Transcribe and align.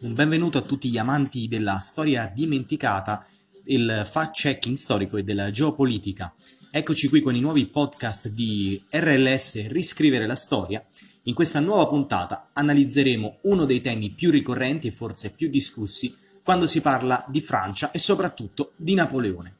Un 0.00 0.14
benvenuto 0.14 0.58
a 0.58 0.62
tutti 0.62 0.90
gli 0.90 0.96
amanti 0.96 1.48
della 1.48 1.80
storia 1.80 2.30
dimenticata, 2.32 3.26
il 3.64 4.06
fact-checking 4.08 4.76
storico 4.76 5.16
e 5.16 5.24
della 5.24 5.50
geopolitica. 5.50 6.32
Eccoci 6.70 7.08
qui 7.08 7.20
con 7.20 7.34
i 7.34 7.40
nuovi 7.40 7.66
podcast 7.66 8.28
di 8.28 8.80
RLS 8.90 9.66
Riscrivere 9.66 10.28
la 10.28 10.36
storia. 10.36 10.86
In 11.24 11.34
questa 11.34 11.58
nuova 11.58 11.88
puntata 11.88 12.50
analizzeremo 12.52 13.38
uno 13.42 13.64
dei 13.64 13.80
temi 13.80 14.10
più 14.10 14.30
ricorrenti 14.30 14.86
e 14.86 14.92
forse 14.92 15.32
più 15.32 15.48
discussi 15.48 16.16
quando 16.44 16.68
si 16.68 16.80
parla 16.80 17.24
di 17.28 17.40
Francia 17.40 17.90
e 17.90 17.98
soprattutto 17.98 18.74
di 18.76 18.94
Napoleone. 18.94 19.56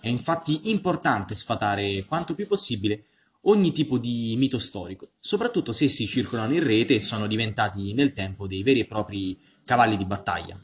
È 0.00 0.08
infatti 0.08 0.68
importante 0.70 1.34
sfatare 1.34 2.04
quanto 2.04 2.34
più 2.34 2.46
possibile 2.46 3.04
ogni 3.42 3.72
tipo 3.72 3.96
di 3.96 4.34
mito 4.36 4.58
storico, 4.58 5.08
soprattutto 5.18 5.72
se 5.72 5.86
essi 5.86 6.06
circolano 6.06 6.52
in 6.52 6.62
rete 6.62 6.96
e 6.96 7.00
sono 7.00 7.26
diventati 7.26 7.94
nel 7.94 8.12
tempo 8.12 8.46
dei 8.46 8.62
veri 8.62 8.80
e 8.80 8.84
propri 8.84 9.47
cavalli 9.68 9.98
di 9.98 10.06
battaglia. 10.06 10.58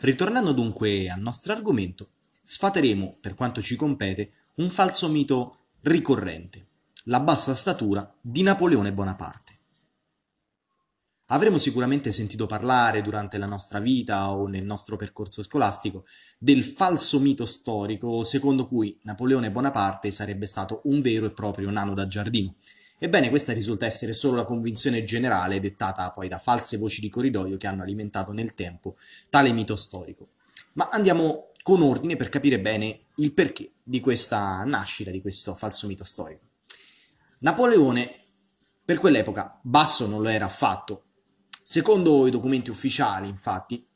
Ritornando 0.00 0.52
dunque 0.52 1.08
al 1.08 1.20
nostro 1.22 1.54
argomento, 1.54 2.10
sfateremo, 2.42 3.16
per 3.18 3.34
quanto 3.34 3.62
ci 3.62 3.76
compete, 3.76 4.32
un 4.56 4.68
falso 4.68 5.08
mito 5.08 5.68
ricorrente, 5.80 6.66
la 7.04 7.20
bassa 7.20 7.54
statura 7.54 8.14
di 8.20 8.42
Napoleone 8.42 8.92
Bonaparte. 8.92 9.52
Avremo 11.28 11.56
sicuramente 11.56 12.12
sentito 12.12 12.44
parlare 12.44 13.00
durante 13.00 13.38
la 13.38 13.46
nostra 13.46 13.78
vita 13.78 14.30
o 14.32 14.48
nel 14.48 14.66
nostro 14.66 14.96
percorso 14.96 15.42
scolastico 15.42 16.04
del 16.38 16.62
falso 16.62 17.18
mito 17.18 17.46
storico 17.46 18.22
secondo 18.22 18.66
cui 18.66 19.00
Napoleone 19.04 19.50
Bonaparte 19.50 20.10
sarebbe 20.10 20.44
stato 20.44 20.82
un 20.84 21.00
vero 21.00 21.24
e 21.24 21.32
proprio 21.32 21.70
nano 21.70 21.94
da 21.94 22.06
giardino, 22.06 22.54
Ebbene, 23.04 23.28
questa 23.28 23.52
risulta 23.52 23.84
essere 23.84 24.14
solo 24.14 24.36
la 24.36 24.46
convinzione 24.46 25.04
generale 25.04 25.60
dettata 25.60 26.10
poi 26.10 26.26
da 26.26 26.38
false 26.38 26.78
voci 26.78 27.02
di 27.02 27.10
corridoio 27.10 27.58
che 27.58 27.66
hanno 27.66 27.82
alimentato 27.82 28.32
nel 28.32 28.54
tempo 28.54 28.96
tale 29.28 29.52
mito 29.52 29.76
storico. 29.76 30.28
Ma 30.72 30.88
andiamo 30.90 31.50
con 31.62 31.82
ordine 31.82 32.16
per 32.16 32.30
capire 32.30 32.58
bene 32.58 33.08
il 33.16 33.34
perché 33.34 33.72
di 33.82 34.00
questa 34.00 34.64
nascita 34.64 35.10
di 35.10 35.20
questo 35.20 35.54
falso 35.54 35.86
mito 35.86 36.02
storico. 36.02 36.46
Napoleone, 37.40 38.10
per 38.82 38.96
quell'epoca, 38.96 39.60
basso 39.60 40.06
non 40.06 40.22
lo 40.22 40.30
era 40.30 40.46
affatto. 40.46 41.08
Secondo 41.62 42.26
i 42.26 42.30
documenti 42.30 42.70
ufficiali, 42.70 43.28
infatti, 43.28 43.86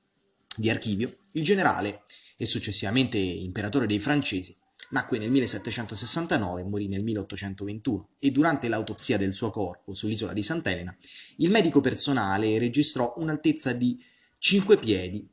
di 0.54 0.68
archivio, 0.68 1.16
il 1.32 1.44
generale 1.44 2.02
e 2.36 2.44
successivamente 2.44 3.16
imperatore 3.16 3.86
dei 3.86 4.00
francesi 4.00 4.54
Nacque 4.90 5.18
nel 5.18 5.30
1769 5.30 6.62
e 6.62 6.64
morì 6.64 6.88
nel 6.88 7.02
1821 7.02 8.08
e 8.18 8.30
durante 8.30 8.68
l'autopsia 8.68 9.18
del 9.18 9.34
suo 9.34 9.50
corpo 9.50 9.92
sull'isola 9.92 10.32
di 10.32 10.42
Sant'Elena 10.42 10.96
il 11.38 11.50
medico 11.50 11.80
personale 11.80 12.58
registrò 12.58 13.12
un'altezza 13.18 13.72
di 13.72 14.02
5 14.38 14.78
piedi, 14.78 15.28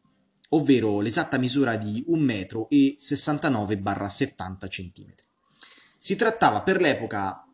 ovvero 0.49 0.99
l'esatta 0.99 1.37
misura 1.37 1.77
di 1.77 2.03
1 2.05 2.21
metro 2.21 2.67
e 2.69 2.97
69-70 2.99 4.67
cm. 4.67 5.13
Si 5.97 6.15
trattava 6.17 6.61
per 6.61 6.81
l'epoca, 6.81 7.47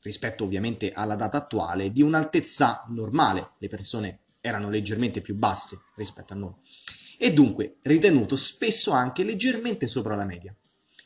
rispetto 0.00 0.44
ovviamente 0.44 0.92
alla 0.92 1.16
data 1.16 1.36
attuale, 1.36 1.92
di 1.92 2.00
un'altezza 2.00 2.86
normale, 2.88 3.52
le 3.58 3.68
persone 3.68 4.20
erano 4.40 4.70
leggermente 4.70 5.20
più 5.20 5.34
basse 5.34 5.78
rispetto 5.96 6.32
a 6.32 6.36
noi, 6.36 6.54
e 7.18 7.32
dunque 7.32 7.76
ritenuto 7.82 8.36
spesso 8.36 8.90
anche 8.92 9.22
leggermente 9.22 9.86
sopra 9.86 10.16
la 10.16 10.24
media. 10.24 10.56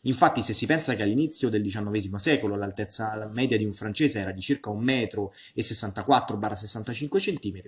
Infatti, 0.06 0.42
se 0.42 0.52
si 0.52 0.66
pensa 0.66 0.94
che 0.94 1.02
all'inizio 1.02 1.48
del 1.48 1.62
XIX 1.62 2.14
secolo 2.14 2.54
l'altezza 2.56 3.28
media 3.32 3.56
di 3.56 3.64
un 3.64 3.74
francese 3.74 4.20
era 4.20 4.30
di 4.32 4.40
circa 4.40 4.70
1,64-65 4.70 7.18
cm, 7.18 7.60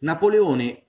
Napoleone 0.00 0.82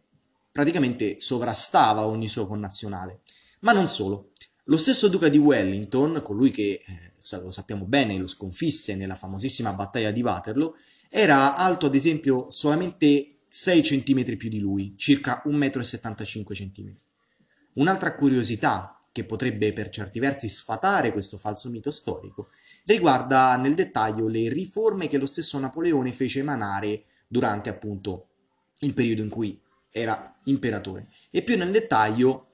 praticamente 0.51 1.19
sovrastava 1.19 2.07
ogni 2.07 2.27
suo 2.27 2.47
connazionale. 2.47 3.19
Ma 3.59 3.71
non 3.71 3.88
solo. 3.88 4.31
Lo 4.65 4.77
stesso 4.77 5.07
duca 5.07 5.29
di 5.29 5.38
Wellington, 5.38 6.23
colui 6.23 6.49
che, 6.49 6.81
eh, 6.83 7.11
lo 7.41 7.51
sappiamo 7.51 7.85
bene, 7.85 8.17
lo 8.17 8.25
sconfisse 8.25 8.95
nella 8.95 9.13
famosissima 9.15 9.73
battaglia 9.73 10.09
di 10.09 10.23
Waterloo, 10.23 10.73
era 11.09 11.55
alto 11.55 11.85
ad 11.85 11.94
esempio 11.94 12.49
solamente 12.49 13.41
6 13.47 13.81
cm 13.81 14.38
più 14.38 14.49
di 14.49 14.57
lui, 14.59 14.95
circa 14.97 15.44
1,75 15.45 16.83
m. 16.83 16.91
Un'altra 17.73 18.15
curiosità 18.15 18.94
che 19.15 19.23
potrebbe 19.23 19.71
per 19.71 19.87
certi 19.87 20.19
versi 20.19 20.49
sfatare 20.49 21.13
questo 21.13 21.37
falso 21.37 21.69
mito 21.69 21.89
storico, 21.89 22.49
riguarda 22.83 23.55
nel 23.55 23.73
dettaglio 23.73 24.27
le 24.27 24.49
riforme 24.49 25.07
che 25.07 25.17
lo 25.17 25.25
stesso 25.25 25.57
Napoleone 25.57 26.11
fece 26.11 26.39
emanare 26.39 27.05
durante 27.25 27.69
appunto 27.69 28.27
il 28.79 28.93
periodo 28.93 29.21
in 29.21 29.29
cui 29.29 29.57
era 29.89 30.37
imperatore 30.43 31.07
e 31.31 31.43
più 31.43 31.55
nel 31.55 31.71
dettaglio 31.71 32.47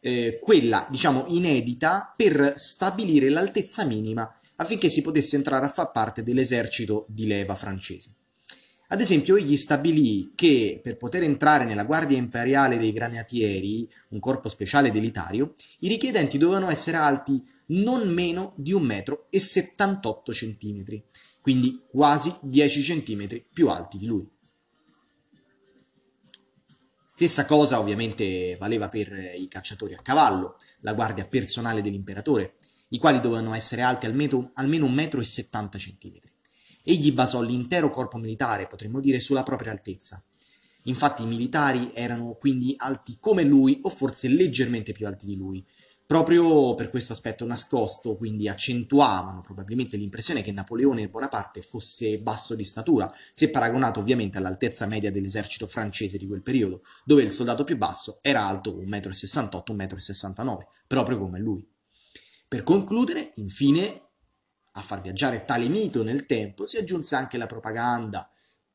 eh, 0.00 0.40
quella 0.42 0.84
diciamo 0.90 1.26
inedita 1.28 2.12
per 2.16 2.54
stabilire 2.56 3.28
l'altezza 3.28 3.84
minima 3.84 4.28
affinché 4.56 4.88
si 4.88 5.02
potesse 5.02 5.36
entrare 5.36 5.66
a 5.66 5.70
far 5.70 5.92
parte 5.92 6.24
dell'esercito 6.24 7.06
di 7.08 7.28
leva 7.28 7.54
francese. 7.54 8.16
Ad 8.90 9.02
esempio, 9.02 9.36
egli 9.36 9.56
stabilì 9.56 10.32
che 10.34 10.80
per 10.82 10.96
poter 10.96 11.22
entrare 11.22 11.66
nella 11.66 11.84
Guardia 11.84 12.16
Imperiale 12.16 12.78
dei 12.78 12.92
Granatieri, 12.92 13.86
un 14.10 14.18
corpo 14.18 14.48
speciale 14.48 14.90
delitario, 14.90 15.54
i 15.80 15.88
richiedenti 15.88 16.38
dovevano 16.38 16.70
essere 16.70 16.96
alti 16.96 17.42
non 17.66 18.08
meno 18.08 18.54
di 18.56 18.72
1,78 18.72 20.56
m, 20.56 21.02
quindi 21.42 21.82
quasi 21.90 22.34
10 22.40 23.02
cm 23.02 23.42
più 23.52 23.68
alti 23.68 23.98
di 23.98 24.06
lui. 24.06 24.26
Stessa 27.04 27.44
cosa 27.44 27.80
ovviamente 27.80 28.56
valeva 28.58 28.88
per 28.88 29.12
i 29.36 29.48
cacciatori 29.48 29.92
a 29.92 30.00
cavallo, 30.00 30.56
la 30.80 30.94
guardia 30.94 31.26
personale 31.26 31.82
dell'imperatore, 31.82 32.54
i 32.90 32.98
quali 32.98 33.20
dovevano 33.20 33.52
essere 33.52 33.82
alti 33.82 34.06
almeno, 34.06 34.52
almeno 34.54 34.86
1,70 34.86 35.76
m. 35.76 36.36
Egli 36.90 37.12
basò 37.12 37.42
l'intero 37.42 37.90
corpo 37.90 38.16
militare, 38.16 38.66
potremmo 38.66 39.00
dire, 39.00 39.20
sulla 39.20 39.42
propria 39.42 39.72
altezza. 39.72 40.24
Infatti 40.84 41.22
i 41.22 41.26
militari 41.26 41.90
erano 41.92 42.38
quindi 42.40 42.74
alti 42.78 43.18
come 43.20 43.42
lui 43.42 43.78
o 43.82 43.90
forse 43.90 44.28
leggermente 44.28 44.92
più 44.92 45.06
alti 45.06 45.26
di 45.26 45.36
lui. 45.36 45.62
Proprio 46.06 46.74
per 46.74 46.88
questo 46.88 47.12
aspetto 47.12 47.44
nascosto, 47.44 48.16
quindi 48.16 48.48
accentuavano 48.48 49.42
probabilmente 49.42 49.98
l'impressione 49.98 50.40
che 50.40 50.50
Napoleone 50.50 51.10
Bonaparte 51.10 51.60
fosse 51.60 52.20
basso 52.20 52.54
di 52.54 52.64
statura, 52.64 53.12
se 53.32 53.50
paragonato 53.50 54.00
ovviamente 54.00 54.38
all'altezza 54.38 54.86
media 54.86 55.10
dell'esercito 55.10 55.66
francese 55.66 56.16
di 56.16 56.26
quel 56.26 56.40
periodo, 56.40 56.80
dove 57.04 57.20
il 57.20 57.30
soldato 57.30 57.64
più 57.64 57.76
basso 57.76 58.20
era 58.22 58.46
alto 58.46 58.74
1,68 58.80 59.74
m, 59.74 59.76
1,69 59.76 60.42
m, 60.42 60.56
proprio 60.86 61.18
come 61.18 61.38
lui. 61.38 61.62
Per 62.48 62.62
concludere, 62.62 63.32
infine, 63.34 64.07
a 64.78 64.82
far 64.82 65.00
viaggiare 65.00 65.44
tale 65.44 65.68
mito 65.68 66.02
nel 66.02 66.24
tempo 66.24 66.66
si 66.66 66.78
aggiunse 66.78 67.16
anche 67.16 67.36
la 67.36 67.46
propaganda 67.46 68.30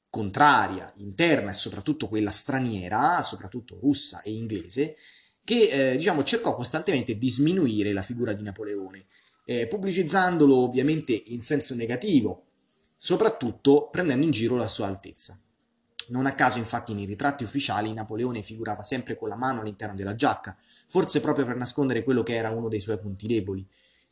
contraria, 0.10 0.92
interna 0.98 1.50
e 1.50 1.54
soprattutto 1.56 2.08
quella 2.08 2.30
straniera, 2.30 3.22
soprattutto 3.24 3.80
russa 3.80 4.22
e 4.22 4.32
inglese, 4.32 4.96
che 5.44 5.94
eh, 5.94 5.98
diciamo, 5.98 6.24
cercò 6.24 6.54
costantemente 6.54 7.18
di 7.18 7.32
sminuire 7.32 7.94
la 7.94 8.04
figura 8.04 8.34
di 8.34 8.44
Napoleone, 8.44 9.06
eh, 9.46 9.66
pubblicizzandolo 9.66 10.56
ovviamente 10.56 11.14
in 11.14 11.42
senso 11.42 11.74
negativo, 11.74 12.46
soprattutto 12.96 13.90
prendendo 13.90 14.24
in 14.24 14.32
giro 14.32 14.56
la 14.56 14.68
sua 14.68 14.88
altezza. 14.88 15.38
Non 16.10 16.26
a 16.26 16.36
caso, 16.36 16.58
infatti, 16.60 16.94
nei 16.94 17.06
ritratti 17.06 17.44
ufficiali 17.44 17.92
Napoleone 17.94 18.42
figurava 18.42 18.82
sempre 18.82 19.18
con 19.18 19.30
la 19.30 19.36
mano 19.36 19.62
all'interno 19.62 19.96
della 19.96 20.16
giacca, 20.16 20.56
forse 20.88 21.22
proprio 21.22 21.46
per 21.46 21.56
nascondere 21.56 22.04
quello 22.04 22.24
che 22.24 22.36
era 22.36 22.50
uno 22.50 22.68
dei 22.68 22.82
suoi 22.82 23.00
punti 23.00 23.26
deboli, 23.26 23.66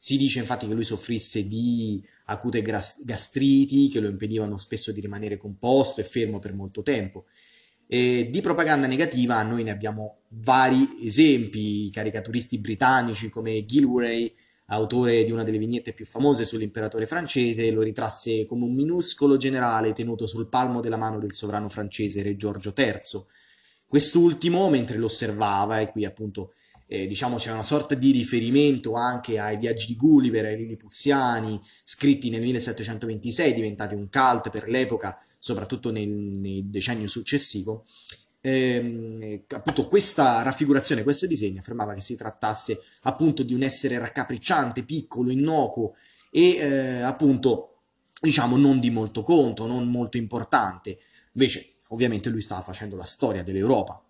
si 0.03 0.17
dice 0.17 0.39
infatti 0.39 0.67
che 0.67 0.73
lui 0.73 0.83
soffrisse 0.83 1.47
di 1.47 2.03
acute 2.25 2.63
gastriti 2.63 3.87
che 3.87 3.99
lo 3.99 4.07
impedivano 4.07 4.57
spesso 4.57 4.91
di 4.91 4.99
rimanere 4.99 5.37
composto 5.37 6.01
e 6.01 6.03
fermo 6.03 6.39
per 6.39 6.55
molto 6.55 6.81
tempo. 6.81 7.25
E 7.85 8.27
di 8.31 8.41
propaganda 8.41 8.87
negativa 8.87 9.43
noi 9.43 9.61
ne 9.61 9.69
abbiamo 9.69 10.21
vari 10.29 10.97
esempi, 11.03 11.91
caricaturisti 11.91 12.57
britannici 12.57 13.29
come 13.29 13.63
Gilray, 13.63 14.33
autore 14.69 15.21
di 15.21 15.29
una 15.29 15.43
delle 15.43 15.59
vignette 15.59 15.93
più 15.93 16.07
famose 16.07 16.45
sull'imperatore 16.45 17.05
francese, 17.05 17.69
lo 17.69 17.83
ritrasse 17.83 18.47
come 18.47 18.65
un 18.65 18.73
minuscolo 18.73 19.37
generale 19.37 19.93
tenuto 19.93 20.25
sul 20.25 20.49
palmo 20.49 20.81
della 20.81 20.97
mano 20.97 21.19
del 21.19 21.33
sovrano 21.33 21.69
francese 21.69 22.23
re 22.23 22.35
Giorgio 22.35 22.73
III. 22.75 23.23
Quest'ultimo, 23.85 24.67
mentre 24.71 24.97
lo 24.97 25.05
osservava, 25.05 25.79
e 25.79 25.91
qui 25.91 26.05
appunto 26.05 26.53
eh, 26.91 27.07
diciamo 27.07 27.37
c'è 27.37 27.53
una 27.53 27.63
sorta 27.63 27.95
di 27.95 28.11
riferimento 28.11 28.95
anche 28.95 29.39
ai 29.39 29.55
viaggi 29.55 29.85
di 29.87 29.95
Gulliver, 29.95 30.43
ai 30.43 30.57
Lillipuziani, 30.57 31.57
scritti 31.83 32.29
nel 32.29 32.41
1726, 32.41 33.53
diventati 33.53 33.95
un 33.95 34.09
cult 34.09 34.49
per 34.49 34.67
l'epoca, 34.67 35.17
soprattutto 35.39 35.89
nel, 35.89 36.09
nel 36.09 36.65
decennio 36.65 37.07
successivo. 37.07 37.85
Eh, 38.41 39.45
appunto 39.47 39.87
questa 39.87 40.41
raffigurazione, 40.41 41.03
questo 41.03 41.27
disegno 41.27 41.61
affermava 41.61 41.93
che 41.93 42.01
si 42.01 42.17
trattasse 42.17 42.77
appunto 43.03 43.43
di 43.43 43.53
un 43.53 43.63
essere 43.63 43.97
raccapricciante, 43.97 44.83
piccolo, 44.83 45.31
innocuo 45.31 45.93
e 46.29 46.55
eh, 46.57 47.01
appunto 47.03 47.83
diciamo 48.19 48.57
non 48.57 48.81
di 48.81 48.89
molto 48.89 49.23
conto, 49.23 49.65
non 49.65 49.87
molto 49.87 50.17
importante. 50.17 50.97
Invece 51.35 51.75
ovviamente 51.89 52.29
lui 52.29 52.41
stava 52.41 52.61
facendo 52.61 52.97
la 52.97 53.05
storia 53.05 53.43
dell'Europa, 53.43 54.03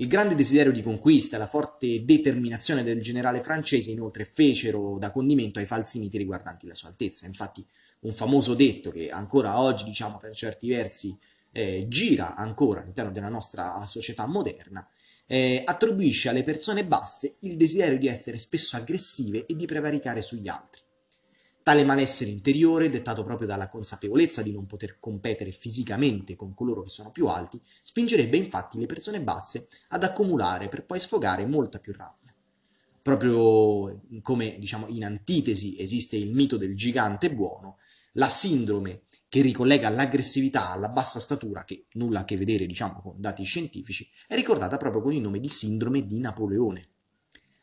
Il 0.00 0.08
grande 0.08 0.34
desiderio 0.34 0.72
di 0.72 0.82
conquista 0.82 1.36
e 1.36 1.38
la 1.38 1.46
forte 1.46 2.06
determinazione 2.06 2.82
del 2.82 3.02
generale 3.02 3.40
francese 3.40 3.90
inoltre 3.90 4.24
fecero 4.24 4.96
da 4.96 5.10
condimento 5.10 5.58
ai 5.58 5.66
falsi 5.66 5.98
miti 5.98 6.16
riguardanti 6.16 6.66
la 6.66 6.74
sua 6.74 6.88
altezza. 6.88 7.26
Infatti 7.26 7.62
un 8.00 8.14
famoso 8.14 8.54
detto 8.54 8.90
che 8.90 9.10
ancora 9.10 9.60
oggi, 9.60 9.84
diciamo 9.84 10.16
per 10.16 10.34
certi 10.34 10.70
versi, 10.70 11.14
eh, 11.52 11.84
gira 11.86 12.34
ancora 12.34 12.80
all'interno 12.80 13.10
della 13.10 13.28
nostra 13.28 13.84
società 13.84 14.24
moderna, 14.24 14.88
eh, 15.26 15.60
attribuisce 15.66 16.30
alle 16.30 16.44
persone 16.44 16.86
basse 16.86 17.36
il 17.40 17.58
desiderio 17.58 17.98
di 17.98 18.08
essere 18.08 18.38
spesso 18.38 18.76
aggressive 18.76 19.44
e 19.44 19.54
di 19.54 19.66
prevaricare 19.66 20.22
sugli 20.22 20.48
altri. 20.48 20.80
Tale 21.62 21.84
malessere 21.84 22.30
interiore, 22.30 22.88
dettato 22.88 23.22
proprio 23.22 23.46
dalla 23.46 23.68
consapevolezza 23.68 24.42
di 24.42 24.52
non 24.52 24.66
poter 24.66 24.98
competere 24.98 25.52
fisicamente 25.52 26.34
con 26.34 26.54
coloro 26.54 26.82
che 26.82 26.88
sono 26.88 27.12
più 27.12 27.26
alti, 27.26 27.60
spingerebbe 27.64 28.36
infatti 28.36 28.78
le 28.78 28.86
persone 28.86 29.20
basse 29.20 29.68
ad 29.88 30.02
accumulare 30.02 30.68
per 30.68 30.84
poi 30.84 30.98
sfogare 30.98 31.44
molta 31.44 31.78
più 31.78 31.92
rabbia. 31.94 32.34
Proprio 33.02 34.00
come 34.22 34.56
diciamo 34.58 34.86
in 34.88 35.04
antitesi 35.04 35.78
esiste 35.78 36.16
il 36.16 36.32
mito 36.32 36.56
del 36.56 36.74
gigante 36.74 37.30
buono, 37.30 37.76
la 38.14 38.28
sindrome 38.28 39.02
che 39.28 39.42
ricollega 39.42 39.88
l'aggressività 39.90 40.72
alla 40.72 40.88
bassa 40.88 41.20
statura, 41.20 41.64
che 41.64 41.86
nulla 41.92 42.20
a 42.20 42.24
che 42.24 42.36
vedere 42.36 42.66
diciamo 42.66 43.00
con 43.00 43.14
dati 43.20 43.44
scientifici, 43.44 44.08
è 44.26 44.34
ricordata 44.34 44.76
proprio 44.76 45.02
con 45.02 45.12
il 45.12 45.20
nome 45.20 45.40
di 45.40 45.48
sindrome 45.48 46.02
di 46.02 46.18
Napoleone. 46.18 46.88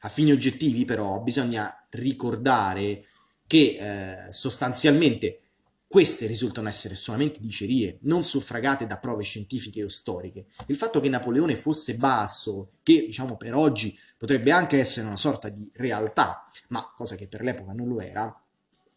A 0.01 0.09
fini 0.09 0.31
oggettivi 0.31 0.85
però 0.85 1.19
bisogna 1.21 1.85
ricordare 1.89 3.05
che 3.47 4.25
eh, 4.27 4.31
sostanzialmente 4.31 5.39
queste 5.87 6.27
risultano 6.27 6.67
essere 6.67 6.95
solamente 6.95 7.39
dicerie, 7.39 7.97
non 8.01 8.21
suffragate 8.21 8.85
da 8.85 8.97
prove 8.97 9.23
scientifiche 9.23 9.83
o 9.83 9.87
storiche. 9.87 10.47
Il 10.65 10.75
fatto 10.75 10.99
che 10.99 11.07
Napoleone 11.07 11.55
fosse 11.55 11.95
basso, 11.95 12.71
che 12.83 13.05
diciamo 13.05 13.37
per 13.37 13.55
oggi 13.55 13.97
potrebbe 14.17 14.51
anche 14.51 14.77
essere 14.79 15.07
una 15.07 15.15
sorta 15.15 15.47
di 15.47 15.69
realtà, 15.75 16.49
ma 16.69 16.93
cosa 16.95 17.15
che 17.15 17.29
per 17.29 17.41
l'epoca 17.41 17.71
non 17.71 17.87
lo 17.87 18.01
era, 18.01 18.43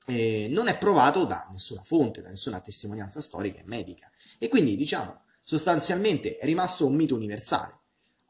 eh, 0.07 0.49
non 0.51 0.67
è 0.67 0.77
provato 0.77 1.25
da 1.25 1.47
nessuna 1.53 1.83
fonte, 1.83 2.23
da 2.23 2.29
nessuna 2.29 2.59
testimonianza 2.61 3.21
storica 3.21 3.61
e 3.61 3.65
medica. 3.67 4.11
E 4.39 4.49
quindi, 4.49 4.77
diciamo, 4.77 5.23
sostanzialmente 5.41 6.39
è 6.39 6.45
rimasto 6.45 6.87
un 6.87 6.97
mito 6.97 7.15
universale, 7.15 7.79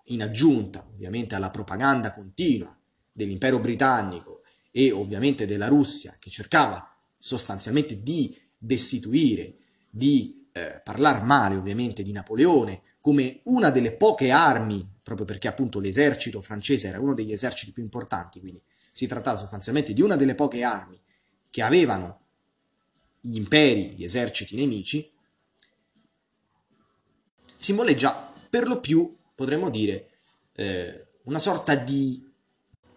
in 0.06 0.22
aggiunta 0.22 0.87
ovviamente 0.93 1.34
alla 1.34 1.50
propaganda 1.50 2.12
continua 2.12 2.76
dell'impero 3.11 3.58
britannico 3.58 4.30
e 4.70 4.93
ovviamente 4.93 5.46
della 5.46 5.69
Russia, 5.69 6.17
che 6.19 6.31
cercava 6.31 6.96
sostanzialmente 7.17 8.02
di 8.02 8.37
destituire, 8.56 9.56
di 9.90 10.49
eh, 10.52 10.81
parlare 10.84 11.25
male 11.25 11.56
ovviamente 11.56 12.02
di 12.02 12.12
Napoleone 12.12 12.82
come 13.00 13.40
una 13.44 13.70
delle 13.70 13.93
poche 13.93 14.31
armi, 14.31 14.87
proprio 15.02 15.26
perché 15.26 15.49
appunto 15.49 15.81
l'esercito 15.81 16.40
francese 16.40 16.88
era 16.88 17.00
uno 17.00 17.14
degli 17.14 17.32
eserciti 17.32 17.72
più 17.72 17.82
importanti, 17.82 18.40
quindi 18.40 18.62
si 18.90 19.06
trattava 19.06 19.37
sostanzialmente 19.37 19.93
di 19.93 20.02
una 20.02 20.17
delle 20.17 20.34
poche 20.34 20.62
armi 20.62 21.00
che 21.49 21.62
avevano 21.62 22.19
gli 23.20 23.37
imperi, 23.37 23.94
gli 23.96 24.05
eserciti 24.05 24.56
nemici, 24.56 25.11
simboleggia 27.56 28.32
per 28.49 28.67
lo 28.67 28.81
più, 28.81 29.14
potremmo 29.34 29.70
dire, 29.70 30.11
eh, 30.55 31.06
una 31.25 31.38
sorta 31.38 31.75
di 31.75 32.28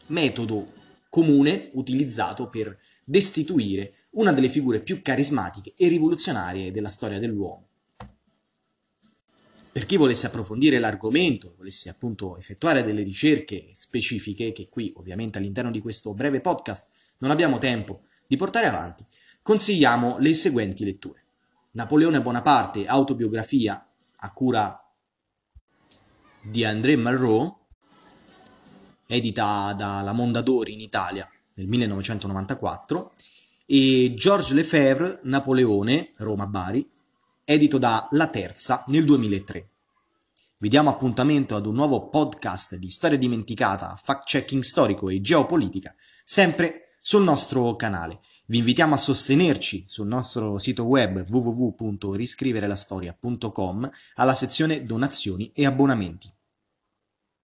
metodo 0.07 0.71
comune 1.13 1.69
utilizzato 1.73 2.49
per 2.49 2.75
destituire 3.03 3.93
una 4.13 4.31
delle 4.31 4.49
figure 4.49 4.81
più 4.81 5.03
carismatiche 5.03 5.75
e 5.77 5.87
rivoluzionarie 5.87 6.71
della 6.71 6.89
storia 6.89 7.19
dell'uomo. 7.19 7.67
Per 9.71 9.85
chi 9.85 9.95
volesse 9.95 10.25
approfondire 10.25 10.79
l'argomento, 10.79 11.53
volesse 11.55 11.89
appunto 11.89 12.35
effettuare 12.35 12.81
delle 12.81 13.03
ricerche 13.03 13.69
specifiche, 13.73 14.53
che 14.53 14.69
qui 14.69 14.91
ovviamente 14.95 15.37
all'interno 15.37 15.69
di 15.69 15.81
questo 15.81 16.15
breve 16.15 16.41
podcast 16.41 16.93
non 17.19 17.29
abbiamo 17.29 17.59
tempo 17.59 18.05
di 18.25 18.35
portare 18.35 18.65
avanti, 18.65 19.05
consigliamo 19.43 20.17
le 20.17 20.33
seguenti 20.33 20.83
letture. 20.83 21.25
Napoleone 21.73 22.23
Bonaparte, 22.23 22.87
autobiografia 22.87 23.87
a 24.15 24.33
cura 24.33 24.83
di 26.41 26.65
André 26.65 26.95
Malraux, 26.95 27.61
edita 29.07 29.73
dalla 29.77 30.13
Mondadori 30.13 30.73
in 30.73 30.79
Italia 30.79 31.27
nel 31.55 31.67
1994, 31.67 33.13
e 33.65 34.13
Georges 34.15 34.51
Lefebvre, 34.51 35.19
Napoleone, 35.23 36.11
Roma-Bari, 36.17 36.87
edito 37.45 37.77
da 37.77 38.07
La 38.11 38.27
Terza 38.27 38.83
nel 38.87 39.05
2003. 39.05 39.69
Vi 40.57 40.69
diamo 40.69 40.89
appuntamento 40.89 41.55
ad 41.55 41.65
un 41.65 41.75
nuovo 41.75 42.07
podcast 42.07 42.75
di 42.75 42.89
storia 42.89 43.17
dimenticata, 43.17 43.99
fact-checking 44.01 44.63
storico 44.63 45.09
e 45.09 45.19
geopolitica, 45.19 45.93
sempre 46.23 46.95
sul 47.01 47.23
nostro 47.23 47.75
canale. 47.75 48.21
Vi 48.45 48.59
invitiamo 48.59 48.93
a 48.93 48.97
sostenerci 48.97 49.83
sul 49.87 50.07
nostro 50.07 50.57
sito 50.57 50.85
web 50.85 51.27
www.riscriverelastoria.com 51.27 53.91
alla 54.15 54.33
sezione 54.33 54.85
donazioni 54.85 55.51
e 55.53 55.65
abbonamenti. 55.65 56.31